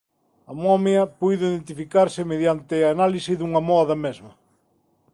[0.51, 4.31] A momia puido identificarse mediante a análise dunha moa da mesma.